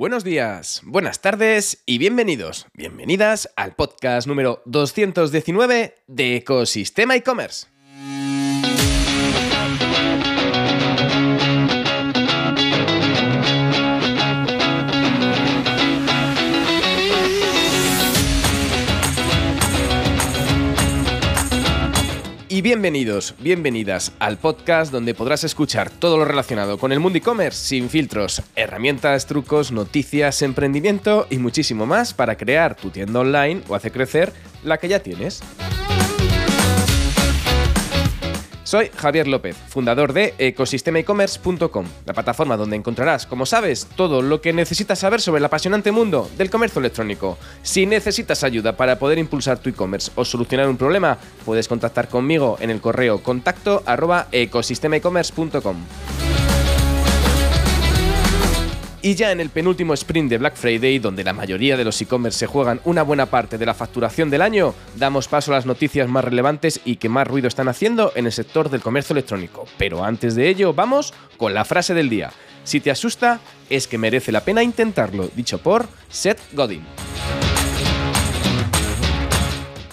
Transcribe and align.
Buenos 0.00 0.24
días, 0.24 0.80
buenas 0.82 1.20
tardes 1.20 1.82
y 1.84 1.98
bienvenidos, 1.98 2.66
bienvenidas 2.72 3.50
al 3.54 3.74
podcast 3.74 4.26
número 4.26 4.62
219 4.64 5.94
de 6.06 6.36
Ecosistema 6.36 7.16
e-commerce. 7.16 7.66
Bienvenidos, 22.70 23.34
bienvenidas 23.40 24.12
al 24.20 24.38
podcast 24.38 24.92
donde 24.92 25.12
podrás 25.12 25.42
escuchar 25.42 25.90
todo 25.90 26.18
lo 26.18 26.24
relacionado 26.24 26.78
con 26.78 26.92
el 26.92 27.00
mundo 27.00 27.18
e-commerce 27.18 27.58
sin 27.58 27.90
filtros, 27.90 28.42
herramientas, 28.54 29.26
trucos, 29.26 29.72
noticias, 29.72 30.40
emprendimiento 30.40 31.26
y 31.30 31.38
muchísimo 31.38 31.84
más 31.84 32.14
para 32.14 32.36
crear 32.36 32.76
tu 32.76 32.90
tienda 32.90 33.18
online 33.18 33.62
o 33.66 33.74
hacer 33.74 33.90
crecer 33.90 34.32
la 34.62 34.78
que 34.78 34.86
ya 34.86 35.00
tienes. 35.00 35.42
Soy 38.70 38.88
Javier 38.96 39.26
López, 39.26 39.56
fundador 39.56 40.12
de 40.12 40.32
ecosistemaecommerce.com, 40.38 41.86
la 42.06 42.14
plataforma 42.14 42.56
donde 42.56 42.76
encontrarás, 42.76 43.26
como 43.26 43.44
sabes, 43.44 43.88
todo 43.96 44.22
lo 44.22 44.40
que 44.40 44.52
necesitas 44.52 45.00
saber 45.00 45.20
sobre 45.20 45.40
el 45.40 45.44
apasionante 45.44 45.90
mundo 45.90 46.30
del 46.38 46.50
comercio 46.50 46.78
electrónico. 46.78 47.36
Si 47.64 47.84
necesitas 47.84 48.44
ayuda 48.44 48.76
para 48.76 48.96
poder 48.96 49.18
impulsar 49.18 49.58
tu 49.58 49.70
e-commerce 49.70 50.12
o 50.14 50.24
solucionar 50.24 50.68
un 50.68 50.76
problema, 50.76 51.18
puedes 51.44 51.66
contactar 51.66 52.06
conmigo 52.08 52.58
en 52.60 52.70
el 52.70 52.80
correo 52.80 53.24
contacto. 53.24 53.82
Y 59.02 59.14
ya 59.14 59.32
en 59.32 59.40
el 59.40 59.48
penúltimo 59.48 59.94
sprint 59.94 60.28
de 60.28 60.36
Black 60.36 60.56
Friday, 60.56 60.98
donde 60.98 61.24
la 61.24 61.32
mayoría 61.32 61.78
de 61.78 61.84
los 61.84 62.00
e-commerce 62.02 62.38
se 62.38 62.46
juegan 62.46 62.82
una 62.84 63.02
buena 63.02 63.26
parte 63.26 63.56
de 63.56 63.64
la 63.64 63.72
facturación 63.72 64.28
del 64.28 64.42
año, 64.42 64.74
damos 64.96 65.26
paso 65.26 65.52
a 65.52 65.56
las 65.56 65.64
noticias 65.64 66.06
más 66.06 66.22
relevantes 66.22 66.80
y 66.84 66.96
que 66.96 67.08
más 67.08 67.26
ruido 67.26 67.48
están 67.48 67.68
haciendo 67.68 68.12
en 68.14 68.26
el 68.26 68.32
sector 68.32 68.68
del 68.68 68.82
comercio 68.82 69.14
electrónico. 69.14 69.64
Pero 69.78 70.04
antes 70.04 70.34
de 70.34 70.48
ello, 70.48 70.74
vamos 70.74 71.14
con 71.38 71.54
la 71.54 71.64
frase 71.64 71.94
del 71.94 72.10
día. 72.10 72.30
Si 72.64 72.80
te 72.80 72.90
asusta, 72.90 73.40
es 73.70 73.86
que 73.86 73.96
merece 73.96 74.32
la 74.32 74.44
pena 74.44 74.62
intentarlo, 74.62 75.30
dicho 75.34 75.58
por 75.58 75.88
Seth 76.10 76.40
Godin. 76.52 76.84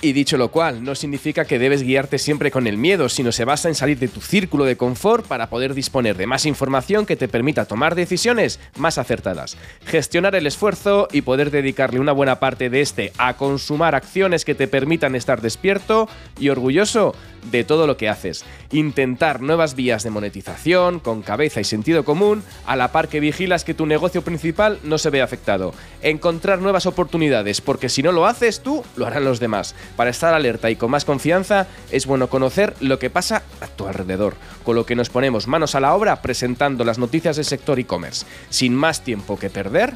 Y 0.08 0.14
dicho 0.14 0.38
lo 0.38 0.52
cual, 0.52 0.86
no 0.86 0.96
significa 0.96 1.44
que 1.44 1.60
debes 1.60 1.84
guiarte 1.84 2.18
siempre 2.18 2.50
con 2.50 2.66
el 2.66 2.78
miedo, 2.78 3.10
sino 3.10 3.34
se 3.34 3.44
basa 3.44 3.68
en 3.68 3.76
salir 3.76 4.00
de 4.00 4.08
tu 4.08 4.22
círculo 4.22 4.64
de 4.64 4.78
confort 4.78 5.28
para 5.28 5.50
poder 5.50 5.74
disponer 5.74 6.16
de 6.16 6.28
más 6.28 6.46
información 6.46 7.06
que 7.06 7.18
te 7.18 7.28
permita 7.28 7.66
tomar 7.66 7.94
decisiones 7.94 8.62
más 8.78 8.98
acertadas, 9.00 9.58
gestionar 9.86 10.34
el 10.36 10.48
esfuerzo 10.48 11.10
y 11.12 11.24
poder 11.24 11.52
dedicarle 11.52 12.00
una 12.00 12.14
buena 12.14 12.40
parte 12.40 12.70
de 12.70 12.80
este 12.80 13.12
a 13.18 13.36
consumar 13.36 13.96
acciones 13.96 14.46
que 14.46 14.56
te 14.56 14.70
permitan 14.70 15.14
estar 15.14 15.42
despierto 15.42 16.08
y 16.40 16.48
orgulloso 16.48 17.14
de 17.52 17.64
todo 17.64 17.88
lo 17.88 17.98
que 17.98 18.10
haces. 18.10 18.46
Intentar 18.72 19.42
nuevas 19.42 19.76
vías 19.76 20.04
de 20.04 20.10
monetización 20.10 21.00
con 21.00 21.22
cabeza 21.22 21.62
y 21.62 21.64
sentido 21.64 22.04
común, 22.04 22.44
a 22.66 22.76
la 22.76 22.92
par 22.92 23.08
que 23.08 23.20
vigilas 23.20 23.64
que 23.64 23.74
tu 23.74 23.86
negocio 23.86 24.22
principal 24.22 24.80
no 24.84 24.98
se 24.98 25.10
vea 25.10 25.24
afectado. 25.24 25.74
Encontrar 26.02 26.60
nuevas 26.60 26.86
oportunidades, 26.86 27.62
porque 27.62 27.90
si 27.90 28.04
no 28.04 28.12
lo 28.12 28.26
haces 28.26 28.62
tú, 28.62 28.84
lo 28.96 29.06
harán 29.06 29.26
los 29.26 29.40
demás. 29.40 29.76
Para 29.96 30.10
estar 30.10 30.34
alerta 30.34 30.70
y 30.70 30.76
con 30.76 30.92
más 30.92 31.06
confianza, 31.06 31.68
es 31.92 32.06
bueno 32.06 32.30
conocer 32.30 32.74
lo 32.80 33.00
que 33.00 33.10
pasa 33.10 33.44
a 33.62 33.68
tu 33.68 33.88
alrededor, 33.88 34.36
con 34.64 34.76
lo 34.76 34.86
que 34.86 34.96
nos 34.96 35.10
ponemos 35.10 35.48
manos 35.48 35.76
a 35.76 35.80
la 35.80 35.94
obra 35.94 36.22
presentando 36.22 36.84
las 36.84 36.98
noticias 36.98 37.36
del 37.36 37.46
sector 37.46 37.80
e-commerce. 37.80 38.26
Sin 38.50 38.76
más 38.76 39.04
tiempo 39.04 39.38
que 39.38 39.50
perder, 39.50 39.94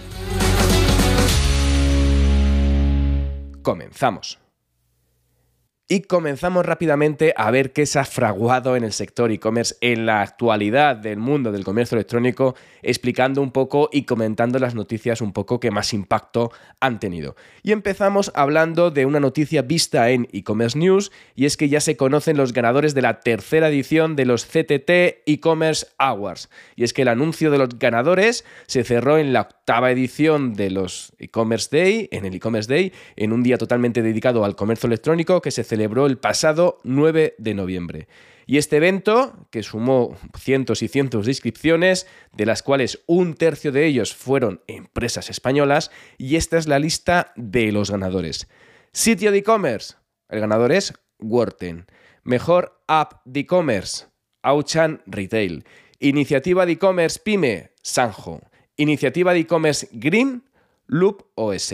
comenzamos. 3.61 4.40
Y 5.91 6.03
comenzamos 6.03 6.65
rápidamente 6.65 7.33
a 7.35 7.51
ver 7.51 7.73
qué 7.73 7.85
se 7.85 7.99
ha 7.99 8.05
fraguado 8.05 8.77
en 8.77 8.85
el 8.85 8.93
sector 8.93 9.29
e-commerce 9.29 9.75
en 9.81 10.05
la 10.05 10.21
actualidad 10.21 10.95
del 10.95 11.17
mundo 11.17 11.51
del 11.51 11.65
comercio 11.65 11.97
electrónico, 11.97 12.55
explicando 12.81 13.41
un 13.41 13.51
poco 13.51 13.89
y 13.91 14.03
comentando 14.03 14.57
las 14.57 14.73
noticias 14.73 15.19
un 15.19 15.33
poco 15.33 15.59
que 15.59 15.69
más 15.69 15.93
impacto 15.93 16.49
han 16.79 17.01
tenido. 17.01 17.35
Y 17.61 17.73
empezamos 17.73 18.31
hablando 18.35 18.89
de 18.89 19.05
una 19.05 19.19
noticia 19.19 19.63
vista 19.63 20.11
en 20.11 20.29
e-commerce 20.31 20.79
news 20.79 21.11
y 21.35 21.43
es 21.43 21.57
que 21.57 21.67
ya 21.67 21.81
se 21.81 21.97
conocen 21.97 22.37
los 22.37 22.53
ganadores 22.53 22.93
de 22.93 23.01
la 23.01 23.19
tercera 23.19 23.67
edición 23.67 24.15
de 24.15 24.25
los 24.25 24.45
CTT 24.45 24.89
e-commerce 25.25 25.87
Awards. 25.97 26.49
Y 26.77 26.85
es 26.85 26.93
que 26.93 27.01
el 27.01 27.09
anuncio 27.09 27.51
de 27.51 27.57
los 27.57 27.77
ganadores 27.77 28.45
se 28.65 28.85
cerró 28.85 29.17
en 29.17 29.33
la 29.33 29.41
octava 29.41 29.91
edición 29.91 30.53
de 30.53 30.69
los 30.69 31.11
e-commerce 31.19 31.67
day, 31.69 32.07
en 32.13 32.23
el 32.23 32.33
e-commerce 32.33 32.73
day, 32.73 32.93
en 33.17 33.33
un 33.33 33.43
día 33.43 33.57
totalmente 33.57 34.01
dedicado 34.01 34.45
al 34.45 34.55
comercio 34.55 34.87
electrónico 34.87 35.41
que 35.41 35.51
se 35.51 35.65
celebró 35.65 35.80
celebró 35.81 36.05
el 36.05 36.19
pasado 36.19 36.77
9 36.83 37.33
de 37.39 37.53
noviembre. 37.55 38.07
Y 38.45 38.57
este 38.57 38.77
evento, 38.77 39.47
que 39.49 39.63
sumó 39.63 40.15
cientos 40.37 40.83
y 40.83 40.87
cientos 40.87 41.25
de 41.25 41.31
inscripciones, 41.31 42.05
de 42.33 42.45
las 42.45 42.61
cuales 42.61 43.01
un 43.07 43.33
tercio 43.33 43.71
de 43.71 43.87
ellos 43.87 44.13
fueron 44.13 44.61
empresas 44.67 45.31
españolas, 45.31 45.89
y 46.19 46.35
esta 46.35 46.59
es 46.59 46.67
la 46.67 46.77
lista 46.77 47.33
de 47.35 47.71
los 47.71 47.89
ganadores. 47.89 48.47
Sitio 48.93 49.31
de 49.31 49.39
e-commerce, 49.39 49.95
el 50.29 50.41
ganador 50.41 50.71
es 50.71 50.93
Worten. 51.19 51.87
Mejor 52.23 52.83
app 52.87 53.25
de 53.25 53.39
e-commerce, 53.39 54.05
Auchan 54.43 55.01
Retail. 55.07 55.65
Iniciativa 55.99 56.67
de 56.67 56.73
e-commerce 56.73 57.19
Pyme, 57.23 57.71
Sanjo. 57.81 58.41
Iniciativa 58.75 59.33
de 59.33 59.39
e-commerce 59.39 59.87
Green, 59.93 60.43
Loop 60.85 61.23
OS. 61.33 61.73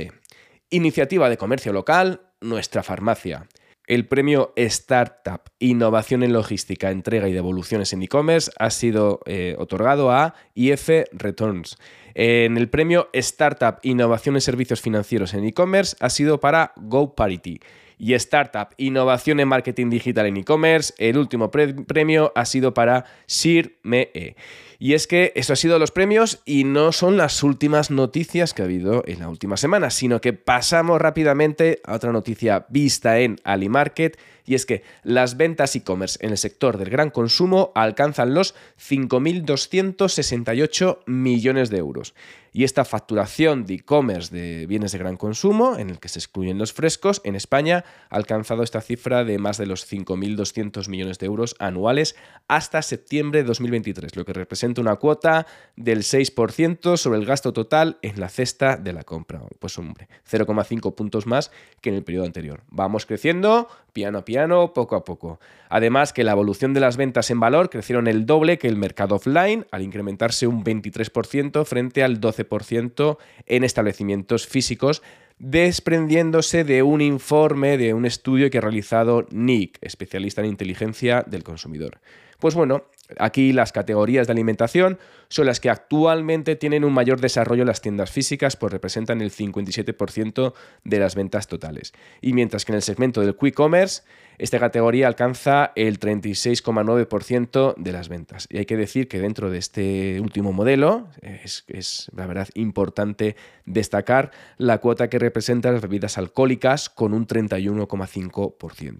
Iniciativa 0.69 1.29
de 1.29 1.37
comercio 1.37 1.73
local, 1.73 2.21
Nuestra 2.39 2.83
Farmacia. 2.83 3.47
El 3.87 4.05
premio 4.05 4.51
Startup 4.57 5.39
Innovación 5.59 6.21
en 6.21 6.33
Logística, 6.33 6.91
Entrega 6.91 7.29
y 7.29 7.33
Devoluciones 7.33 7.93
en 7.93 8.03
E-Commerce 8.03 8.51
ha 8.59 8.69
sido 8.69 9.21
eh, 9.25 9.55
otorgado 9.57 10.11
a 10.11 10.35
IF 10.55 10.89
Returns. 11.13 11.77
En 12.13 12.57
el 12.57 12.67
premio 12.67 13.07
Startup 13.13 13.79
Innovación 13.83 14.35
en 14.35 14.41
Servicios 14.41 14.81
Financieros 14.81 15.33
en 15.33 15.45
E-Commerce 15.45 15.95
ha 16.01 16.09
sido 16.09 16.41
para 16.41 16.73
GoParity. 16.75 17.61
Y 17.97 18.13
Startup 18.15 18.67
Innovación 18.75 19.39
en 19.39 19.47
Marketing 19.47 19.89
Digital 19.89 20.25
en 20.25 20.35
E-Commerce, 20.35 20.93
el 20.97 21.17
último 21.17 21.49
premio 21.49 22.33
ha 22.35 22.43
sido 22.43 22.73
para 22.73 23.05
SIRME. 23.25 24.35
Y 24.79 24.93
es 24.93 25.07
que 25.07 25.33
eso 25.35 25.53
ha 25.53 25.55
sido 25.55 25.79
los 25.79 25.91
premios 25.91 26.41
y 26.45 26.63
no 26.63 26.91
son 26.91 27.17
las 27.17 27.41
últimas 27.41 27.89
noticias 27.89 28.53
que 28.53 28.61
ha 28.61 28.65
habido 28.65 29.03
en 29.07 29.19
la 29.19 29.29
última 29.29 29.57
semana, 29.57 29.89
sino 29.89 30.21
que 30.21 30.33
pasamos 30.33 31.01
rápidamente 31.01 31.81
a 31.83 31.95
otra 31.95 32.11
noticia 32.11 32.67
vista 32.69 33.19
en 33.19 33.37
AliMarket 33.43 34.17
y 34.47 34.55
es 34.55 34.65
que 34.65 34.81
las 35.03 35.37
ventas 35.37 35.75
e-commerce 35.75 36.17
en 36.25 36.31
el 36.31 36.37
sector 36.37 36.77
del 36.77 36.89
gran 36.89 37.09
consumo 37.09 37.73
alcanzan 37.75 38.33
los 38.33 38.55
5.268 38.79 40.99
millones 41.05 41.69
de 41.69 41.77
euros. 41.77 42.13
Y 42.53 42.63
esta 42.63 42.85
facturación 42.85 43.65
de 43.65 43.73
e-commerce 43.75 44.33
de 44.33 44.65
bienes 44.65 44.93
de 44.93 44.99
gran 44.99 45.17
consumo, 45.17 45.77
en 45.77 45.89
el 45.89 45.99
que 45.99 46.07
se 46.07 46.19
excluyen 46.19 46.57
los 46.57 46.71
frescos, 46.71 47.19
en 47.25 47.35
España 47.35 47.83
ha 48.09 48.15
alcanzado 48.15 48.63
esta 48.63 48.79
cifra 48.79 49.25
de 49.25 49.37
más 49.37 49.57
de 49.57 49.65
los 49.67 49.85
5.200 49.91 50.87
millones 50.87 51.19
de 51.19 51.25
euros 51.25 51.57
anuales 51.59 52.15
hasta 52.47 52.81
septiembre 52.81 53.41
de 53.41 53.47
2023, 53.47 54.15
lo 54.15 54.23
que 54.23 54.31
representa 54.31 54.66
una 54.75 54.95
cuota 54.97 55.45
del 55.75 55.99
6% 55.99 56.97
sobre 56.97 57.19
el 57.19 57.25
gasto 57.25 57.53
total 57.53 57.97
en 58.01 58.19
la 58.19 58.29
cesta 58.29 58.77
de 58.77 58.93
la 58.93 59.03
compra. 59.03 59.41
Pues 59.59 59.77
hombre, 59.77 60.07
0,5 60.29 60.95
puntos 60.95 61.25
más 61.27 61.51
que 61.81 61.89
en 61.89 61.95
el 61.95 62.03
periodo 62.03 62.25
anterior. 62.25 62.63
Vamos 62.69 63.05
creciendo 63.05 63.67
piano 63.93 64.19
a 64.19 64.25
piano 64.25 64.73
poco 64.73 64.95
a 64.95 65.03
poco. 65.03 65.39
Además 65.69 66.13
que 66.13 66.23
la 66.23 66.31
evolución 66.31 66.73
de 66.73 66.79
las 66.79 66.97
ventas 66.97 67.29
en 67.31 67.39
valor 67.39 67.69
crecieron 67.69 68.07
el 68.07 68.25
doble 68.25 68.57
que 68.57 68.67
el 68.67 68.77
mercado 68.77 69.15
offline, 69.15 69.65
al 69.71 69.81
incrementarse 69.81 70.47
un 70.47 70.63
23% 70.63 71.65
frente 71.65 72.03
al 72.03 72.19
12% 72.21 73.17
en 73.45 73.63
establecimientos 73.63 74.47
físicos, 74.47 75.01
desprendiéndose 75.39 76.63
de 76.63 76.83
un 76.83 77.01
informe 77.01 77.77
de 77.77 77.93
un 77.93 78.05
estudio 78.05 78.49
que 78.49 78.57
ha 78.57 78.61
realizado 78.61 79.27
NIC, 79.31 79.77
especialista 79.81 80.41
en 80.41 80.47
inteligencia 80.47 81.23
del 81.27 81.43
consumidor. 81.43 81.99
Pues 82.39 82.55
bueno, 82.55 82.85
Aquí 83.19 83.53
las 83.53 83.71
categorías 83.71 84.27
de 84.27 84.33
alimentación 84.33 84.99
son 85.29 85.45
las 85.45 85.59
que 85.59 85.69
actualmente 85.69 86.55
tienen 86.55 86.83
un 86.83 86.93
mayor 86.93 87.21
desarrollo 87.21 87.61
en 87.61 87.67
las 87.67 87.81
tiendas 87.81 88.11
físicas, 88.11 88.55
pues 88.55 88.71
representan 88.71 89.21
el 89.21 89.31
57% 89.31 90.53
de 90.83 90.99
las 90.99 91.15
ventas 91.15 91.47
totales. 91.47 91.93
Y 92.21 92.33
mientras 92.33 92.65
que 92.65 92.71
en 92.71 92.77
el 92.77 92.81
segmento 92.81 93.21
del 93.21 93.35
quick 93.35 93.53
commerce 93.53 94.03
esta 94.37 94.59
categoría 94.59 95.07
alcanza 95.07 95.71
el 95.75 95.99
36,9% 95.99 97.75
de 97.75 97.91
las 97.91 98.07
ventas. 98.07 98.47
Y 98.51 98.59
hay 98.59 98.65
que 98.65 98.77
decir 98.77 99.07
que 99.07 99.19
dentro 99.19 99.49
de 99.49 99.57
este 99.57 100.21
último 100.21 100.53
modelo 100.53 101.07
es, 101.21 102.11
la 102.15 102.27
verdad 102.27 102.47
importante 102.53 103.35
destacar 103.65 104.31
la 104.57 104.77
cuota 104.77 105.09
que 105.09 105.17
representa 105.17 105.71
las 105.71 105.81
bebidas 105.81 106.19
alcohólicas 106.19 106.89
con 106.89 107.15
un 107.15 107.25
31,5%. 107.25 108.99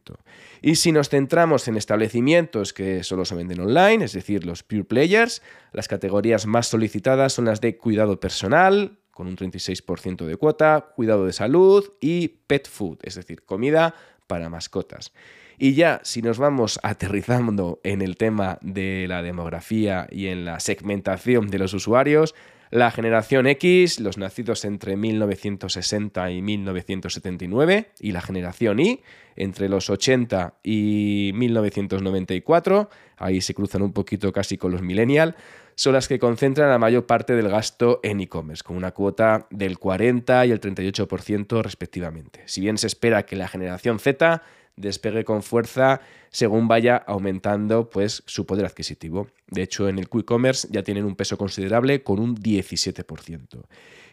Y 0.63 0.75
si 0.75 0.91
nos 0.91 1.09
centramos 1.09 1.67
en 1.67 1.77
establecimientos 1.77 2.73
que 2.73 3.03
solo 3.03 3.23
se 3.23 3.35
venden 3.35 3.59
online, 3.59 3.96
es 4.01 4.13
decir, 4.13 4.45
los 4.45 4.63
pure 4.63 4.83
players, 4.83 5.41
las 5.71 5.87
categorías 5.87 6.45
más 6.45 6.67
solicitadas 6.67 7.33
son 7.33 7.45
las 7.45 7.61
de 7.61 7.77
cuidado 7.77 8.19
personal, 8.19 8.99
con 9.11 9.27
un 9.27 9.35
36% 9.35 10.25
de 10.25 10.35
cuota, 10.37 10.91
cuidado 10.95 11.25
de 11.25 11.33
salud 11.33 11.83
y 11.99 12.27
pet 12.45 12.69
food, 12.69 12.99
es 13.01 13.15
decir, 13.15 13.43
comida 13.43 13.95
para 14.27 14.49
mascotas. 14.49 15.11
Y 15.57 15.73
ya, 15.73 16.01
si 16.03 16.21
nos 16.21 16.37
vamos 16.37 16.79
aterrizando 16.83 17.79
en 17.83 18.01
el 18.01 18.15
tema 18.15 18.59
de 18.61 19.07
la 19.07 19.23
demografía 19.23 20.07
y 20.11 20.27
en 20.27 20.45
la 20.45 20.59
segmentación 20.59 21.47
de 21.47 21.57
los 21.57 21.73
usuarios, 21.73 22.35
la 22.69 22.91
generación 22.91 23.47
X, 23.47 23.99
los 23.99 24.17
nacidos 24.17 24.65
entre 24.65 24.97
1960 24.97 26.31
y 26.31 26.41
1979, 26.41 27.91
y 27.99 28.11
la 28.11 28.21
generación 28.21 28.79
Y, 28.79 29.01
entre 29.35 29.69
los 29.69 29.89
80 29.89 30.55
y 30.63 31.31
1994, 31.35 32.89
ahí 33.17 33.41
se 33.41 33.53
cruzan 33.53 33.83
un 33.83 33.93
poquito 33.93 34.31
casi 34.33 34.57
con 34.57 34.71
los 34.71 34.81
millennial, 34.81 35.35
son 35.75 35.93
las 35.93 36.07
que 36.07 36.17
concentran 36.17 36.69
la 36.69 36.79
mayor 36.79 37.05
parte 37.05 37.35
del 37.35 37.49
gasto 37.49 37.99
en 38.01 38.19
e-commerce, 38.19 38.63
con 38.63 38.75
una 38.75 38.91
cuota 38.91 39.47
del 39.51 39.77
40 39.77 40.47
y 40.47 40.51
el 40.51 40.59
38% 40.59 41.61
respectivamente. 41.61 42.41
Si 42.47 42.61
bien 42.61 42.79
se 42.79 42.87
espera 42.87 43.27
que 43.27 43.35
la 43.35 43.47
generación 43.47 43.99
Z 43.99 44.41
despegue 44.77 45.25
con 45.25 45.43
fuerza 45.43 45.99
según 46.29 46.67
vaya 46.67 46.95
aumentando 46.95 47.89
pues, 47.89 48.23
su 48.25 48.45
poder 48.45 48.65
adquisitivo. 48.65 49.27
De 49.49 49.63
hecho, 49.63 49.89
en 49.89 49.99
el 49.99 50.07
quick 50.07 50.25
commerce 50.25 50.67
ya 50.71 50.83
tienen 50.83 51.05
un 51.05 51.15
peso 51.15 51.37
considerable 51.37 52.03
con 52.03 52.19
un 52.19 52.35
17%. 52.37 53.65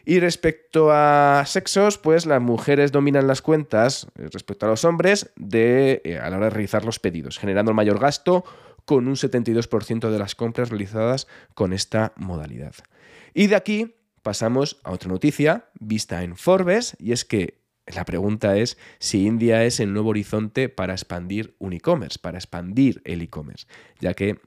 Y 0.05 0.19
respecto 0.19 0.91
a 0.91 1.43
sexos, 1.47 1.97
pues 1.97 2.25
las 2.25 2.41
mujeres 2.41 2.91
dominan 2.91 3.27
las 3.27 3.41
cuentas 3.41 4.07
eh, 4.17 4.27
respecto 4.31 4.65
a 4.65 4.69
los 4.69 4.85
hombres 4.85 5.31
de, 5.35 6.01
eh, 6.03 6.19
a 6.19 6.29
la 6.29 6.37
hora 6.37 6.45
de 6.47 6.51
realizar 6.51 6.85
los 6.85 6.99
pedidos, 6.99 7.39
generando 7.39 7.71
el 7.71 7.75
mayor 7.75 7.99
gasto 7.99 8.43
con 8.85 9.07
un 9.07 9.15
72% 9.15 10.11
de 10.11 10.19
las 10.19 10.35
compras 10.35 10.69
realizadas 10.69 11.27
con 11.55 11.73
esta 11.73 12.13
modalidad. 12.17 12.75
Y 13.33 13.47
de 13.47 13.55
aquí 13.55 13.95
pasamos 14.21 14.79
a 14.83 14.91
otra 14.91 15.09
noticia 15.09 15.65
vista 15.79 16.23
en 16.23 16.35
Forbes, 16.35 16.95
y 16.99 17.11
es 17.11 17.25
que 17.25 17.64
la 17.87 18.05
pregunta 18.05 18.57
es 18.57 18.77
si 18.99 19.25
India 19.25 19.63
es 19.63 19.79
el 19.79 19.93
nuevo 19.93 20.09
horizonte 20.09 20.69
para 20.69 20.93
expandir 20.93 21.55
un 21.59 21.73
e-commerce, 21.73 22.19
para 22.19 22.37
expandir 22.37 23.01
el 23.05 23.21
e-commerce, 23.21 23.67
ya 23.99 24.13
que 24.13 24.39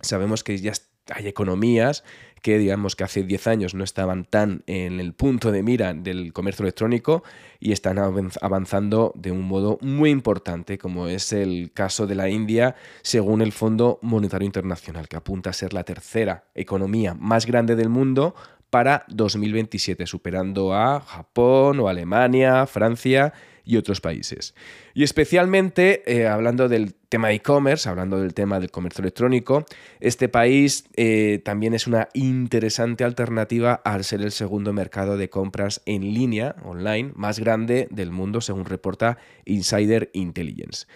sabemos 0.00 0.42
que 0.42 0.58
ya 0.58 0.72
hay 1.10 1.28
economías 1.28 2.04
que 2.44 2.58
digamos 2.58 2.94
que 2.94 3.04
hace 3.04 3.22
10 3.22 3.46
años 3.46 3.74
no 3.74 3.84
estaban 3.84 4.26
tan 4.26 4.64
en 4.66 5.00
el 5.00 5.14
punto 5.14 5.50
de 5.50 5.62
mira 5.62 5.94
del 5.94 6.34
comercio 6.34 6.62
electrónico 6.64 7.22
y 7.58 7.72
están 7.72 7.98
avanzando 7.98 9.12
de 9.16 9.32
un 9.32 9.40
modo 9.40 9.78
muy 9.80 10.10
importante, 10.10 10.76
como 10.76 11.08
es 11.08 11.32
el 11.32 11.72
caso 11.72 12.06
de 12.06 12.14
la 12.14 12.28
India, 12.28 12.76
según 13.00 13.40
el 13.40 13.52
Fondo 13.52 13.98
Monetario 14.02 14.44
Internacional, 14.44 15.08
que 15.08 15.16
apunta 15.16 15.48
a 15.48 15.52
ser 15.54 15.72
la 15.72 15.84
tercera 15.84 16.44
economía 16.54 17.14
más 17.14 17.46
grande 17.46 17.76
del 17.76 17.88
mundo 17.88 18.34
para 18.74 19.04
2027, 19.06 20.04
superando 20.04 20.74
a 20.74 20.98
Japón 20.98 21.78
o 21.78 21.86
Alemania, 21.86 22.66
Francia 22.66 23.32
y 23.64 23.76
otros 23.76 24.00
países. 24.00 24.52
Y 24.94 25.04
especialmente, 25.04 26.02
eh, 26.12 26.26
hablando 26.26 26.68
del 26.68 26.96
tema 27.08 27.32
e-commerce, 27.32 27.88
hablando 27.88 28.20
del 28.20 28.34
tema 28.34 28.60
del 28.60 28.70
comercio 28.70 29.02
electrónico, 29.02 29.64
este 30.00 30.28
país 30.28 30.84
eh, 30.96 31.40
también 31.44 31.74
es 31.74 31.86
una 31.86 32.08
interesante 32.14 33.04
alternativa 33.04 33.74
al 33.84 34.04
ser 34.04 34.22
el 34.22 34.32
segundo 34.32 34.72
mercado 34.72 35.16
de 35.16 35.30
compras 35.30 35.82
en 35.86 36.02
línea, 36.14 36.56
online, 36.64 37.12
más 37.14 37.38
grande 37.38 37.88
del 37.90 38.10
mundo, 38.10 38.40
según 38.40 38.64
reporta 38.64 39.18
Insider 39.44 40.10
Intelligence. 40.12 40.86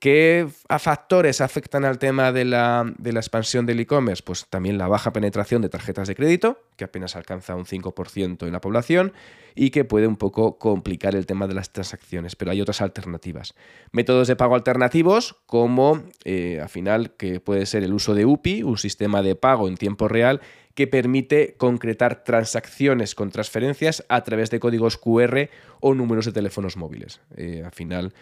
¿Qué 0.00 0.48
factores 0.78 1.40
afectan 1.40 1.84
al 1.84 1.98
tema 1.98 2.32
de 2.32 2.46
la, 2.46 2.90
de 2.98 3.12
la 3.12 3.20
expansión 3.20 3.66
del 3.66 3.80
e-commerce? 3.80 4.22
Pues 4.24 4.46
también 4.48 4.78
la 4.78 4.88
baja 4.88 5.12
penetración 5.12 5.60
de 5.60 5.68
tarjetas 5.68 6.08
de 6.08 6.14
crédito, 6.14 6.58
que 6.76 6.84
apenas 6.84 7.16
alcanza 7.16 7.54
un 7.54 7.66
5% 7.66 8.46
en 8.46 8.52
la 8.52 8.60
población 8.60 9.12
y 9.54 9.70
que 9.70 9.84
puede 9.84 10.06
un 10.06 10.16
poco 10.16 10.58
complicar 10.58 11.14
el 11.14 11.26
tema 11.26 11.46
de 11.46 11.54
las 11.54 11.70
transacciones, 11.70 12.34
pero 12.34 12.50
hay 12.50 12.60
otras 12.60 12.80
alternativas. 12.80 13.54
Métodos 13.92 14.26
de 14.26 14.36
pago 14.36 14.54
alternativos, 14.54 15.36
como 15.54 16.02
eh, 16.24 16.58
al 16.60 16.68
final 16.68 17.12
que 17.12 17.38
puede 17.38 17.64
ser 17.66 17.84
el 17.84 17.92
uso 17.92 18.12
de 18.16 18.26
UPI, 18.26 18.64
un 18.64 18.76
sistema 18.76 19.22
de 19.22 19.36
pago 19.36 19.68
en 19.68 19.76
tiempo 19.76 20.08
real 20.08 20.40
que 20.74 20.88
permite 20.88 21.54
concretar 21.56 22.24
transacciones 22.24 23.14
con 23.14 23.30
transferencias 23.30 24.04
a 24.08 24.24
través 24.24 24.50
de 24.50 24.58
códigos 24.58 24.98
QR 24.98 25.48
o 25.78 25.94
números 25.94 26.26
de 26.26 26.32
teléfonos 26.32 26.76
móviles. 26.76 27.20
Eh, 27.36 27.62
al 27.64 27.70
final, 27.70 28.14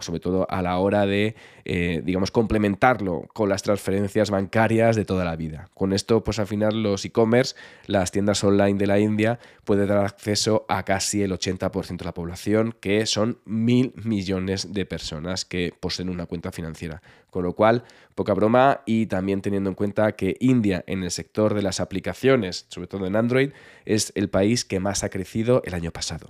sobre 0.00 0.18
todo 0.18 0.44
a 0.50 0.60
la 0.62 0.76
hora 0.78 1.06
de, 1.06 1.36
eh, 1.64 2.02
digamos, 2.04 2.32
complementarlo 2.32 3.28
con 3.32 3.48
las 3.48 3.62
transferencias 3.62 4.30
bancarias 4.30 4.96
de 4.96 5.04
toda 5.04 5.24
la 5.24 5.36
vida. 5.36 5.68
Con 5.74 5.92
esto, 5.92 6.24
pues 6.24 6.40
al 6.40 6.48
final 6.48 6.82
los 6.82 7.04
e-commerce, 7.04 7.54
las 7.86 8.10
tiendas 8.10 8.42
online 8.42 8.76
de 8.76 8.86
la 8.88 8.98
India, 8.98 9.38
pueden 9.64 9.88
dar 9.88 10.04
acceso 10.04 10.64
a 10.68 10.84
casi 10.84 11.22
el 11.22 11.32
80% 11.32 11.96
de 11.98 12.04
la 12.04 12.14
población, 12.14 12.74
que 12.80 13.06
son 13.06 13.38
mil 13.44 13.92
millones 13.96 14.72
de 14.72 14.86
personas 14.86 15.44
que 15.44 15.72
poseen 15.78 16.08
una 16.08 16.26
cuenta 16.26 16.52
financiera. 16.52 17.02
Con 17.30 17.44
lo 17.44 17.54
cual, 17.54 17.84
poca 18.14 18.34
broma 18.34 18.82
y 18.84 19.06
también 19.06 19.40
teniendo 19.40 19.70
en 19.70 19.74
cuenta 19.74 20.12
que 20.12 20.36
India 20.40 20.84
en 20.86 21.02
el 21.02 21.10
sector 21.10 21.54
de 21.54 21.62
las 21.62 21.80
aplicaciones, 21.80 22.66
sobre 22.68 22.88
todo 22.88 23.06
en 23.06 23.16
Android, 23.16 23.52
es 23.84 24.12
el 24.16 24.28
país 24.28 24.64
que 24.64 24.80
más 24.80 25.04
ha 25.04 25.08
crecido 25.08 25.62
el 25.64 25.74
año 25.74 25.92
pasado. 25.92 26.28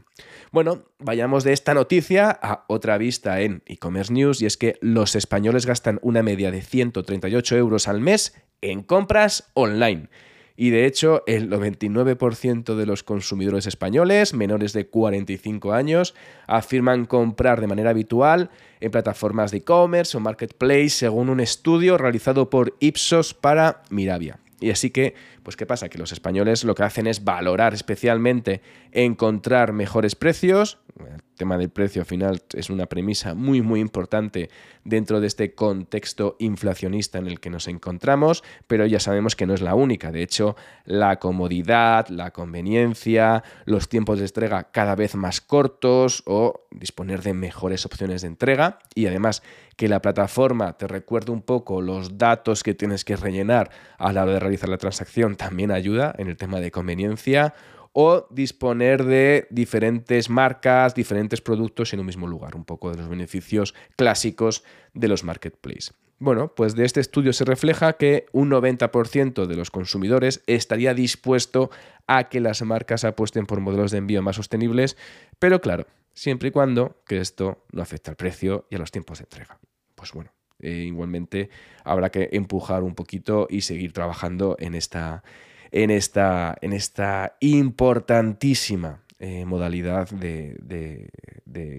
Bueno, 0.52 0.84
vayamos 0.98 1.42
de 1.42 1.52
esta 1.52 1.74
noticia 1.74 2.38
a 2.42 2.64
otra 2.68 2.98
vista 2.98 3.40
en 3.40 3.62
e-commerce 3.66 4.12
news 4.12 4.42
y 4.42 4.46
es 4.46 4.56
que 4.56 4.76
los 4.80 5.16
españoles 5.16 5.66
gastan 5.66 5.98
una 6.02 6.22
media 6.22 6.50
de 6.50 6.62
138 6.62 7.56
euros 7.56 7.88
al 7.88 8.00
mes 8.00 8.34
en 8.60 8.82
compras 8.82 9.50
online. 9.54 10.08
Y 10.56 10.70
de 10.70 10.86
hecho, 10.86 11.22
el 11.26 11.50
99% 11.50 12.74
de 12.74 12.86
los 12.86 13.02
consumidores 13.02 13.66
españoles 13.66 14.34
menores 14.34 14.72
de 14.72 14.86
45 14.86 15.72
años 15.72 16.14
afirman 16.46 17.06
comprar 17.06 17.60
de 17.60 17.66
manera 17.66 17.90
habitual 17.90 18.50
en 18.80 18.90
plataformas 18.90 19.50
de 19.50 19.58
e-commerce 19.58 20.16
o 20.16 20.20
marketplace, 20.20 20.90
según 20.90 21.28
un 21.28 21.40
estudio 21.40 21.98
realizado 21.98 22.50
por 22.50 22.76
Ipsos 22.80 23.34
para 23.34 23.82
Mirabia. 23.90 24.38
Y 24.60 24.70
así 24.70 24.90
que, 24.90 25.14
pues 25.42 25.56
¿qué 25.56 25.66
pasa? 25.66 25.88
Que 25.88 25.98
los 25.98 26.12
españoles 26.12 26.64
lo 26.64 26.74
que 26.74 26.82
hacen 26.82 27.06
es 27.06 27.24
valorar 27.24 27.74
especialmente 27.74 28.62
encontrar 28.92 29.72
mejores 29.72 30.14
precios. 30.14 30.78
El 30.98 31.22
tema 31.36 31.58
del 31.58 31.70
precio 31.70 32.02
al 32.02 32.06
final 32.06 32.42
es 32.54 32.70
una 32.70 32.86
premisa 32.86 33.34
muy 33.34 33.62
muy 33.62 33.80
importante 33.80 34.50
dentro 34.84 35.20
de 35.20 35.26
este 35.26 35.54
contexto 35.54 36.36
inflacionista 36.38 37.18
en 37.18 37.26
el 37.26 37.40
que 37.40 37.50
nos 37.50 37.66
encontramos, 37.66 38.44
pero 38.66 38.86
ya 38.86 39.00
sabemos 39.00 39.34
que 39.34 39.46
no 39.46 39.54
es 39.54 39.62
la 39.62 39.74
única. 39.74 40.12
De 40.12 40.22
hecho, 40.22 40.56
la 40.84 41.18
comodidad, 41.18 42.08
la 42.08 42.30
conveniencia, 42.30 43.42
los 43.64 43.88
tiempos 43.88 44.18
de 44.18 44.26
entrega 44.26 44.70
cada 44.70 44.94
vez 44.94 45.14
más 45.14 45.40
cortos 45.40 46.22
o 46.26 46.66
disponer 46.70 47.22
de 47.22 47.34
mejores 47.34 47.86
opciones 47.86 48.22
de 48.22 48.28
entrega 48.28 48.78
y 48.94 49.06
además 49.06 49.42
que 49.76 49.88
la 49.88 50.00
plataforma 50.00 50.76
te 50.76 50.86
recuerde 50.86 51.32
un 51.32 51.42
poco 51.42 51.80
los 51.80 52.18
datos 52.18 52.62
que 52.62 52.74
tienes 52.74 53.04
que 53.04 53.16
rellenar 53.16 53.70
a 53.98 54.12
la 54.12 54.22
hora 54.22 54.34
de 54.34 54.40
realizar 54.40 54.68
la 54.68 54.78
transacción 54.78 55.31
también 55.36 55.70
ayuda 55.70 56.14
en 56.18 56.28
el 56.28 56.36
tema 56.36 56.60
de 56.60 56.70
conveniencia 56.70 57.54
o 57.92 58.26
disponer 58.30 59.04
de 59.04 59.46
diferentes 59.50 60.30
marcas, 60.30 60.94
diferentes 60.94 61.40
productos 61.40 61.92
en 61.92 62.00
un 62.00 62.06
mismo 62.06 62.26
lugar, 62.26 62.56
un 62.56 62.64
poco 62.64 62.90
de 62.90 62.96
los 62.96 63.08
beneficios 63.08 63.74
clásicos 63.96 64.64
de 64.94 65.08
los 65.08 65.24
marketplaces. 65.24 65.94
Bueno, 66.18 66.54
pues 66.54 66.76
de 66.76 66.84
este 66.84 67.00
estudio 67.00 67.32
se 67.32 67.44
refleja 67.44 67.94
que 67.94 68.26
un 68.30 68.48
90% 68.48 69.46
de 69.46 69.56
los 69.56 69.72
consumidores 69.72 70.42
estaría 70.46 70.94
dispuesto 70.94 71.70
a 72.06 72.28
que 72.28 72.40
las 72.40 72.62
marcas 72.62 73.04
apuesten 73.04 73.44
por 73.44 73.60
modelos 73.60 73.90
de 73.90 73.98
envío 73.98 74.22
más 74.22 74.36
sostenibles, 74.36 74.96
pero 75.40 75.60
claro, 75.60 75.86
siempre 76.14 76.50
y 76.50 76.52
cuando 76.52 77.02
que 77.06 77.18
esto 77.18 77.64
no 77.72 77.82
afecte 77.82 78.10
al 78.10 78.16
precio 78.16 78.66
y 78.70 78.76
a 78.76 78.78
los 78.78 78.92
tiempos 78.92 79.18
de 79.18 79.24
entrega. 79.24 79.58
Pues 79.96 80.12
bueno, 80.12 80.30
eh, 80.62 80.84
igualmente 80.86 81.50
habrá 81.84 82.10
que 82.10 82.28
empujar 82.32 82.82
un 82.82 82.94
poquito 82.94 83.46
y 83.50 83.62
seguir 83.62 83.92
trabajando 83.92 84.56
en 84.58 84.74
esta, 84.74 85.22
en 85.70 85.90
esta, 85.90 86.56
en 86.60 86.72
esta 86.72 87.36
importantísima 87.40 89.02
eh, 89.18 89.44
modalidad 89.44 90.08
de, 90.10 91.10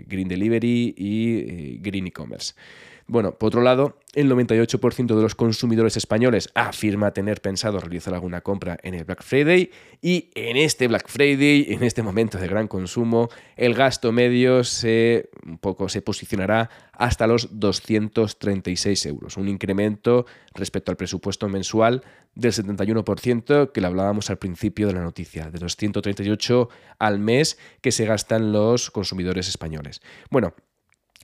Green 0.08 0.28
Delivery 0.28 0.94
y 0.98 1.40
eh, 1.40 1.78
Green 1.82 2.08
E-Commerce. 2.08 2.54
Bueno, 3.06 3.38
por 3.38 3.48
otro 3.48 3.62
lado, 3.62 3.98
el 4.14 4.32
98% 4.32 5.16
de 5.16 5.22
los 5.22 5.36
consumidores 5.36 5.98
españoles 5.98 6.50
afirma 6.56 7.12
tener 7.12 7.42
pensado 7.42 7.80
realizar 7.80 8.14
alguna 8.14 8.42
compra 8.42 8.78
en 8.82 8.94
el 8.94 9.04
Black 9.04 9.24
Friday 9.24 9.72
y 10.02 10.32
en 10.36 10.56
este 10.56 10.88
Black 10.88 11.10
Friday, 11.10 11.66
en 11.70 11.84
este 11.84 12.02
momento 12.02 12.38
de 12.38 12.48
gran 12.48 12.68
consumo, 12.68 13.30
el 13.58 13.74
gasto 13.74 14.14
medio 14.14 14.64
se, 14.64 15.30
un 15.46 15.58
poco, 15.58 15.90
se 15.90 16.02
posicionará 16.02 16.70
hasta 16.94 17.28
los 17.28 17.60
236 17.60 19.06
euros, 19.08 19.36
un 19.36 19.50
incremento 19.50 20.26
respecto 20.54 20.92
al 20.92 20.98
presupuesto 20.98 21.50
mensual 21.50 22.04
del 22.36 22.54
71% 22.54 23.72
que 23.74 23.82
le 23.82 23.88
hablábamos 23.88 24.30
al 24.30 24.38
principio 24.38 24.88
de 24.88 24.94
la 24.94 25.02
noticia, 25.02 25.52
de 25.52 25.60
los 25.60 25.76
138 25.76 26.70
al 27.00 27.20
mes 27.20 27.58
que 27.82 27.92
se 27.92 28.06
gastan 28.06 28.54
los 28.54 28.92
consumidores 28.92 29.50
españoles. 29.50 30.02
Bueno, 30.30 30.54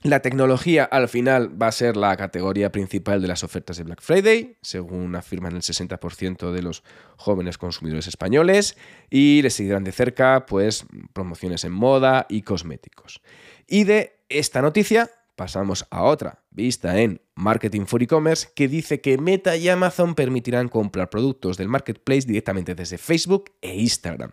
La 0.02 0.20
tecnología 0.20 0.84
al 0.84 1.08
final 1.08 1.60
va 1.60 1.66
a 1.66 1.72
ser 1.72 1.94
la 1.94 2.16
categoría 2.16 2.72
principal 2.72 3.20
de 3.20 3.28
las 3.28 3.44
ofertas 3.44 3.76
de 3.76 3.84
Black 3.84 4.00
Friday, 4.00 4.56
según 4.62 5.14
afirman 5.14 5.54
el 5.54 5.60
60% 5.60 6.52
de 6.52 6.62
los 6.62 6.82
jóvenes 7.16 7.58
consumidores 7.58 8.06
españoles, 8.06 8.78
y 9.10 9.42
le 9.42 9.50
seguirán 9.50 9.84
de 9.84 9.92
cerca 9.92 10.46
pues 10.46 10.86
promociones 11.12 11.64
en 11.64 11.72
moda 11.72 12.24
y 12.30 12.40
cosméticos. 12.42 13.20
Y 13.66 13.84
de 13.84 14.24
esta 14.30 14.62
noticia 14.62 15.10
pasamos 15.36 15.86
a 15.90 16.02
otra, 16.04 16.44
vista 16.50 16.98
en 16.98 17.20
Marketing 17.34 17.84
for 17.84 18.02
E-Commerce, 18.02 18.48
que 18.54 18.68
dice 18.68 19.02
que 19.02 19.18
Meta 19.18 19.56
y 19.56 19.68
Amazon 19.68 20.14
permitirán 20.14 20.68
comprar 20.68 21.10
productos 21.10 21.58
del 21.58 21.68
marketplace 21.68 22.26
directamente 22.26 22.74
desde 22.74 22.96
Facebook 22.96 23.52
e 23.60 23.76
Instagram 23.76 24.32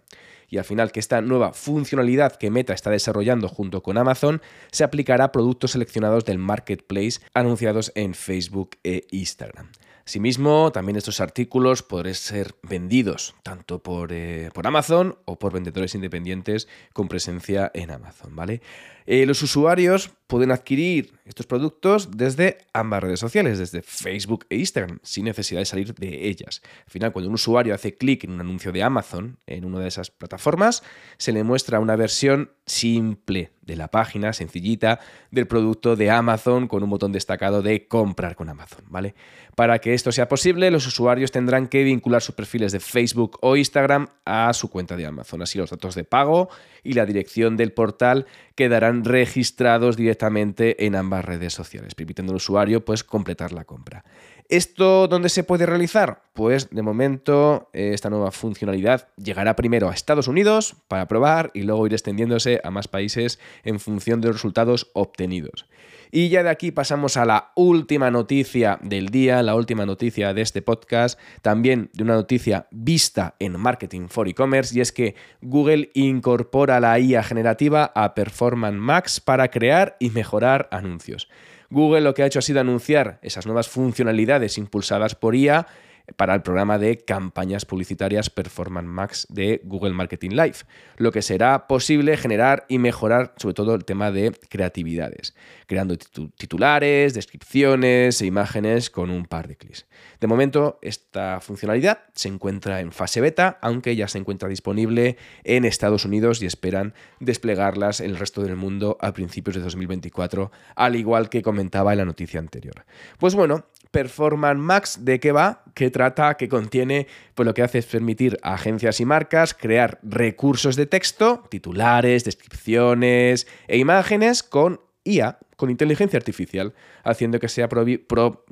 y 0.49 0.57
al 0.57 0.65
final 0.65 0.91
que 0.91 0.99
esta 0.99 1.21
nueva 1.21 1.53
funcionalidad 1.53 2.35
que 2.35 2.49
Meta 2.49 2.73
está 2.73 2.89
desarrollando 2.89 3.47
junto 3.47 3.83
con 3.83 3.97
Amazon 3.97 4.41
se 4.71 4.83
aplicará 4.83 5.25
a 5.25 5.31
productos 5.31 5.71
seleccionados 5.71 6.25
del 6.25 6.37
marketplace 6.37 7.19
anunciados 7.33 7.91
en 7.95 8.13
Facebook 8.13 8.71
e 8.83 9.05
Instagram. 9.11 9.69
Asimismo, 10.07 10.71
también 10.71 10.95
estos 10.95 11.19
artículos 11.19 11.83
podrán 11.83 12.15
ser 12.15 12.55
vendidos 12.63 13.35
tanto 13.43 13.83
por, 13.83 14.13
eh, 14.13 14.49
por, 14.53 14.65
Amazon 14.65 15.17
o 15.25 15.37
por 15.37 15.51
vendedores 15.51 15.95
independientes 15.95 16.69
con 16.93 17.09
presencia 17.09 17.69
en 17.73 17.91
Amazon, 17.91 18.33
¿vale? 18.33 18.61
Eh, 19.05 19.25
los 19.25 19.43
usuarios 19.43 20.11
pueden 20.27 20.51
adquirir 20.51 21.11
estos 21.25 21.45
productos 21.45 22.09
desde 22.15 22.59
ambas 22.71 23.03
redes 23.03 23.19
sociales, 23.19 23.59
desde 23.59 23.81
Facebook 23.81 24.45
e 24.49 24.55
Instagram, 24.55 24.99
sin 25.03 25.25
necesidad 25.25 25.59
de 25.59 25.65
salir 25.65 25.93
de 25.93 26.29
ellas. 26.29 26.61
Al 26.85 26.91
final, 26.91 27.11
cuando 27.11 27.27
un 27.27 27.35
usuario 27.35 27.75
hace 27.75 27.97
clic 27.97 28.23
en 28.23 28.31
un 28.31 28.39
anuncio 28.39 28.71
de 28.71 28.83
Amazon 28.83 29.39
en 29.45 29.65
una 29.65 29.81
de 29.81 29.89
esas 29.89 30.09
plataformas, 30.09 30.83
se 31.17 31.33
le 31.33 31.43
muestra 31.43 31.81
una 31.81 31.97
versión 31.97 32.51
simple 32.65 33.51
de 33.67 33.75
la 33.75 33.89
página, 33.89 34.33
sencillita, 34.33 34.99
del 35.29 35.45
producto 35.45 35.95
de 35.95 36.09
Amazon 36.09 36.67
con 36.67 36.81
un 36.81 36.89
botón 36.89 37.11
destacado 37.11 37.61
de 37.61 37.87
comprar 37.87 38.35
con 38.35 38.49
Amazon, 38.49 38.85
¿vale? 38.87 39.13
Para 39.55 39.79
que 39.79 39.93
esto 39.93 40.11
sea 40.11 40.27
posible, 40.27 40.71
los 40.71 40.87
usuarios 40.87 41.31
tendrán 41.31 41.67
que 41.67 41.83
vincular 41.83 42.21
sus 42.21 42.33
perfiles 42.33 42.71
de 42.71 42.79
Facebook 42.79 43.37
o 43.41 43.57
Instagram 43.57 44.07
a 44.25 44.53
su 44.53 44.69
cuenta 44.69 44.95
de 44.95 45.05
Amazon. 45.05 45.41
Así 45.41 45.57
los 45.57 45.69
datos 45.69 45.95
de 45.95 46.03
pago 46.03 46.49
y 46.83 46.93
la 46.93 47.05
dirección 47.05 47.57
del 47.57 47.73
portal 47.73 48.25
quedarán 48.55 49.03
registrados 49.03 49.97
directamente 49.97 50.85
en 50.85 50.95
ambas 50.95 51.25
redes 51.25 51.53
sociales, 51.53 51.93
permitiendo 51.95 52.31
al 52.31 52.37
usuario 52.37 52.85
pues, 52.85 53.03
completar 53.03 53.51
la 53.51 53.65
compra. 53.65 54.03
¿Esto 54.49 55.09
dónde 55.09 55.27
se 55.27 55.43
puede 55.43 55.65
realizar? 55.65 56.23
Pues 56.31 56.69
de 56.69 56.81
momento 56.81 57.69
eh, 57.73 57.91
esta 57.93 58.09
nueva 58.09 58.31
funcionalidad 58.31 59.09
llegará 59.17 59.57
primero 59.57 59.89
a 59.89 59.93
Estados 59.93 60.29
Unidos 60.29 60.77
para 60.87 61.05
probar 61.09 61.51
y 61.53 61.63
luego 61.63 61.85
ir 61.85 61.93
extendiéndose 61.93 62.61
a 62.63 62.71
más 62.71 62.87
países 62.87 63.39
en 63.65 63.81
función 63.81 64.21
de 64.21 64.27
los 64.27 64.37
resultados 64.37 64.89
obtenidos. 64.93 65.65
Y 66.11 66.29
ya 66.29 66.43
de 66.43 66.49
aquí 66.49 66.71
pasamos 66.71 67.17
a 67.17 67.25
la 67.25 67.51
última 67.55 68.11
noticia 68.11 68.79
del 68.81 69.09
día, 69.09 69.43
la 69.43 69.55
última 69.55 69.85
noticia 69.85 70.33
de 70.33 70.41
este 70.41 70.61
podcast, 70.61 71.19
también 71.41 71.89
de 71.93 72.03
una 72.03 72.15
noticia 72.15 72.67
vista 72.71 73.35
en 73.39 73.59
Marketing 73.59 74.07
for 74.07 74.27
E-Commerce, 74.27 74.77
y 74.77 74.81
es 74.81 74.91
que 74.91 75.15
Google 75.41 75.89
incorpora 75.93 76.79
la 76.79 76.99
IA 76.99 77.23
generativa 77.23 77.91
a 77.95 78.13
Performance 78.13 78.79
Max 78.79 79.19
para 79.19 79.49
crear 79.49 79.97
y 79.99 80.09
mejorar 80.09 80.67
anuncios. 80.71 81.29
Google 81.69 82.01
lo 82.01 82.13
que 82.13 82.23
ha 82.23 82.27
hecho 82.27 82.39
ha 82.39 82.43
sido 82.43 82.61
anunciar 82.61 83.19
esas 83.21 83.45
nuevas 83.45 83.67
funcionalidades 83.67 84.57
impulsadas 84.57 85.15
por 85.15 85.35
IA 85.35 85.67
para 86.15 86.33
el 86.33 86.41
programa 86.41 86.77
de 86.77 86.97
campañas 86.97 87.65
publicitarias 87.65 88.29
Performance 88.29 88.87
Max 88.87 89.27
de 89.29 89.61
Google 89.63 89.93
Marketing 89.93 90.31
Live, 90.31 90.57
lo 90.97 91.11
que 91.11 91.21
será 91.21 91.67
posible 91.67 92.15
generar 92.17 92.65
y 92.69 92.79
mejorar 92.79 93.33
sobre 93.37 93.53
todo 93.53 93.75
el 93.75 93.85
tema 93.85 94.11
de 94.11 94.31
creatividades, 94.49 95.35
creando 95.65 95.97
titulares, 95.97 97.13
descripciones 97.13 98.21
e 98.21 98.25
imágenes 98.25 98.89
con 98.89 99.09
un 99.09 99.25
par 99.25 99.47
de 99.47 99.57
clics. 99.57 99.85
De 100.19 100.27
momento, 100.27 100.79
esta 100.81 101.39
funcionalidad 101.41 101.99
se 102.13 102.29
encuentra 102.29 102.79
en 102.79 102.91
fase 102.91 103.21
beta, 103.21 103.59
aunque 103.61 103.95
ya 103.95 104.07
se 104.07 104.17
encuentra 104.17 104.47
disponible 104.47 105.17
en 105.43 105.65
Estados 105.65 106.05
Unidos 106.05 106.41
y 106.41 106.45
esperan 106.45 106.93
desplegarlas 107.19 107.99
en 107.99 108.11
el 108.11 108.17
resto 108.17 108.41
del 108.41 108.55
mundo 108.55 108.97
a 109.01 109.13
principios 109.13 109.55
de 109.55 109.61
2024, 109.61 110.51
al 110.75 110.95
igual 110.95 111.29
que 111.29 111.41
comentaba 111.41 111.91
en 111.91 111.99
la 111.99 112.05
noticia 112.05 112.39
anterior. 112.39 112.85
Pues 113.19 113.35
bueno, 113.35 113.65
Performance 113.91 114.59
Max, 114.59 115.05
¿de 115.05 115.19
qué 115.19 115.31
va? 115.31 115.63
¿Qué 115.73 115.89
trata? 115.97 116.37
¿Qué 116.37 116.47
contiene? 116.47 117.07
Pues 117.33 117.47
lo 117.47 117.55
que 117.55 117.63
hace 117.63 117.79
es 117.79 117.87
permitir 117.87 118.37
a 118.43 118.53
agencias 118.53 118.99
y 118.99 119.05
marcas 119.05 119.55
crear 119.55 119.99
recursos 120.03 120.75
de 120.75 120.85
texto, 120.85 121.43
titulares, 121.49 122.23
descripciones 122.23 123.47
e 123.67 123.79
imágenes 123.79 124.43
con 124.43 124.79
IA, 125.07 125.39
con 125.55 125.71
inteligencia 125.71 126.17
artificial, 126.17 126.73
haciendo 127.03 127.39
que 127.39 127.47
sea 127.47 127.67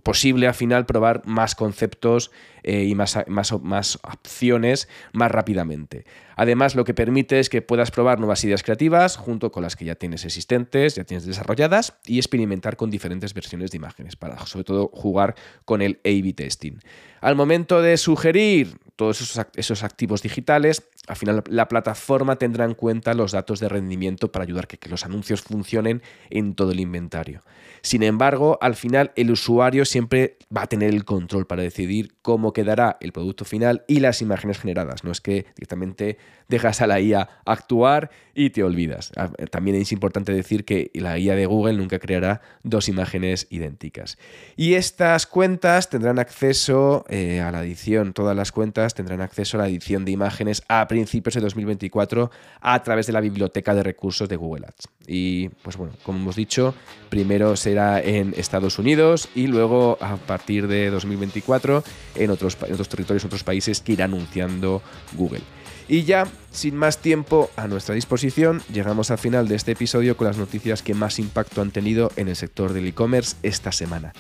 posible 0.03 0.47
al 0.47 0.53
final 0.53 0.85
probar 0.85 1.21
más 1.25 1.53
conceptos 1.53 2.31
eh, 2.63 2.85
y 2.85 2.95
más, 2.95 3.19
más, 3.27 3.53
más 3.61 3.99
opciones 4.01 4.87
más 5.13 5.31
rápidamente. 5.31 6.05
Además, 6.35 6.75
lo 6.75 6.83
que 6.83 6.93
permite 6.93 7.39
es 7.39 7.49
que 7.49 7.61
puedas 7.61 7.91
probar 7.91 8.19
nuevas 8.19 8.43
ideas 8.43 8.63
creativas 8.63 9.17
junto 9.17 9.51
con 9.51 9.63
las 9.63 9.75
que 9.75 9.85
ya 9.85 9.95
tienes 9.95 10.25
existentes, 10.25 10.95
ya 10.95 11.03
tienes 11.03 11.25
desarrolladas 11.25 11.95
y 12.05 12.17
experimentar 12.17 12.75
con 12.75 12.89
diferentes 12.89 13.33
versiones 13.33 13.71
de 13.71 13.77
imágenes 13.77 14.15
para 14.15 14.37
sobre 14.45 14.63
todo 14.63 14.89
jugar 14.93 15.35
con 15.65 15.81
el 15.81 15.99
A-B 16.03 16.33
testing. 16.33 16.79
Al 17.21 17.35
momento 17.35 17.81
de 17.81 17.97
sugerir 17.97 18.77
todos 18.95 19.21
esos, 19.21 19.45
esos 19.55 19.83
activos 19.83 20.21
digitales, 20.21 20.83
al 21.07 21.15
final 21.15 21.43
la 21.47 21.67
plataforma 21.67 22.37
tendrá 22.37 22.65
en 22.65 22.73
cuenta 22.73 23.13
los 23.13 23.31
datos 23.31 23.59
de 23.59 23.69
rendimiento 23.69 24.31
para 24.31 24.43
ayudar 24.43 24.65
a 24.65 24.67
que, 24.67 24.89
los 24.89 25.05
anuncios 25.05 25.41
funcionen 25.41 26.01
en 26.29 26.55
todo 26.55 26.71
el 26.71 26.79
inventario. 26.79 27.43
Sin 27.81 28.03
embargo, 28.03 28.57
al 28.61 28.75
final 28.75 29.11
el 29.15 29.31
usuario 29.31 29.85
siempre 29.85 30.37
va 30.55 30.63
a 30.63 30.67
tener 30.67 30.93
el 30.93 31.05
control 31.05 31.45
para 31.45 31.61
decidir 31.61 32.15
cómo 32.21 32.53
quedará 32.53 32.97
el 32.99 33.11
producto 33.11 33.45
final 33.45 33.83
y 33.87 33.99
las 33.99 34.21
imágenes 34.21 34.59
generadas. 34.59 35.03
No 35.03 35.11
es 35.11 35.21
que 35.21 35.45
directamente 35.55 36.17
dejas 36.47 36.81
a 36.81 36.87
la 36.87 36.99
IA 36.99 37.29
actuar 37.45 38.09
y 38.33 38.51
te 38.51 38.63
olvidas. 38.63 39.11
Ah, 39.15 39.29
también 39.51 39.77
es 39.77 39.91
importante 39.91 40.33
decir 40.33 40.65
que 40.65 40.91
la 40.93 41.17
IA 41.17 41.35
de 41.35 41.45
Google 41.45 41.77
nunca 41.77 41.99
creará 41.99 42.41
dos 42.63 42.89
imágenes 42.89 43.47
idénticas. 43.49 44.17
Y 44.55 44.73
estas 44.73 45.27
cuentas 45.27 45.89
tendrán 45.89 46.19
acceso 46.19 47.05
eh, 47.09 47.41
a 47.41 47.51
la 47.51 47.63
edición, 47.63 48.13
todas 48.13 48.35
las 48.35 48.51
cuentas 48.51 48.84
tendrán 48.93 49.21
acceso 49.21 49.57
a 49.57 49.61
la 49.61 49.67
edición 49.67 50.05
de 50.05 50.11
imágenes 50.11 50.63
a 50.67 50.87
principios 50.87 51.35
de 51.35 51.41
2024 51.41 52.31
a 52.61 52.83
través 52.83 53.07
de 53.07 53.13
la 53.13 53.21
biblioteca 53.21 53.73
de 53.73 53.83
recursos 53.83 54.27
de 54.29 54.35
Google 54.35 54.67
Ads. 54.67 54.87
Y 55.07 55.49
pues 55.49 55.77
bueno, 55.77 55.93
como 56.03 56.19
hemos 56.19 56.35
dicho, 56.35 56.73
primero 57.09 57.55
se 57.55 57.75
en 57.75 58.33
Estados 58.37 58.79
Unidos 58.79 59.27
y 59.35 59.47
luego 59.47 59.97
a 59.99 60.15
partir 60.15 60.67
de 60.67 60.89
2024 60.89 61.83
en 62.15 62.31
otros, 62.31 62.57
en 62.65 62.73
otros 62.73 62.89
territorios, 62.89 63.23
en 63.23 63.27
otros 63.27 63.43
países 63.43 63.81
que 63.81 63.93
irá 63.93 64.05
anunciando 64.05 64.81
Google. 65.13 65.41
Y 65.87 66.03
ya, 66.03 66.27
sin 66.51 66.75
más 66.75 66.97
tiempo 66.97 67.51
a 67.55 67.67
nuestra 67.67 67.93
disposición, 67.93 68.61
llegamos 68.73 69.11
al 69.11 69.19
final 69.19 69.47
de 69.47 69.55
este 69.55 69.73
episodio 69.73 70.17
con 70.17 70.27
las 70.27 70.37
noticias 70.37 70.81
que 70.81 70.95
más 70.95 71.19
impacto 71.19 71.61
han 71.61 71.71
tenido 71.71 72.11
en 72.15 72.27
el 72.27 72.35
sector 72.35 72.73
del 72.73 72.87
e-commerce 72.87 73.35
esta 73.43 73.71
semana. 73.71 74.13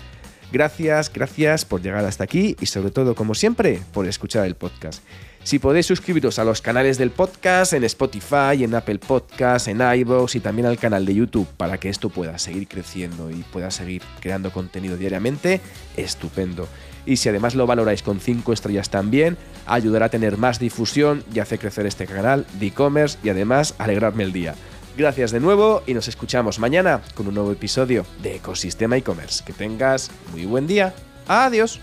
Gracias, 0.51 1.11
gracias 1.11 1.65
por 1.65 1.81
llegar 1.81 2.05
hasta 2.05 2.23
aquí 2.23 2.55
y 2.59 2.65
sobre 2.67 2.91
todo, 2.91 3.15
como 3.15 3.35
siempre, 3.35 3.81
por 3.93 4.07
escuchar 4.07 4.45
el 4.45 4.55
podcast. 4.55 5.03
Si 5.45 5.59
podéis 5.59 5.85
suscribiros 5.85 6.39
a 6.39 6.43
los 6.43 6.59
canales 6.59 6.97
del 6.97 7.11
podcast 7.11 7.73
en 7.73 7.83
Spotify, 7.83 8.63
en 8.63 8.73
Apple 8.73 8.97
Podcasts, 8.97 9.67
en 9.67 9.79
iVoox 9.79 10.35
y 10.35 10.39
también 10.39 10.65
al 10.65 10.79
canal 10.79 11.05
de 11.05 11.13
YouTube 11.13 11.47
para 11.55 11.77
que 11.77 11.89
esto 11.89 12.09
pueda 12.09 12.39
seguir 12.39 12.67
creciendo 12.67 13.29
y 13.29 13.43
pueda 13.53 13.69
seguir 13.69 14.01
creando 14.21 14.51
contenido 14.51 14.97
diariamente, 14.97 15.61
estupendo. 15.97 16.67
Y 17.05 17.17
si 17.17 17.29
además 17.29 17.53
lo 17.53 17.67
valoráis 17.67 18.01
con 18.01 18.19
5 18.19 18.53
estrellas 18.53 18.89
también, 18.89 19.37
ayudará 19.67 20.07
a 20.07 20.09
tener 20.09 20.37
más 20.37 20.57
difusión 20.57 21.23
y 21.31 21.39
hacer 21.39 21.59
crecer 21.59 21.85
este 21.85 22.07
canal 22.07 22.47
de 22.59 22.65
e-commerce 22.65 23.19
y 23.23 23.29
además 23.29 23.75
alegrarme 23.77 24.23
el 24.23 24.33
día. 24.33 24.55
Gracias 24.97 25.31
de 25.31 25.41
nuevo 25.41 25.83
y 25.85 25.93
nos 25.93 26.07
escuchamos 26.07 26.57
mañana 26.57 27.01
con 27.15 27.27
un 27.27 27.33
nuevo 27.33 27.51
episodio 27.51 28.05
de 28.23 28.37
Ecosistema 28.37 28.95
e-commerce. 28.95 29.43
Que 29.43 29.51
tengas 29.51 30.09
muy 30.31 30.45
buen 30.45 30.67
día. 30.67 30.93
Adiós. 31.27 31.81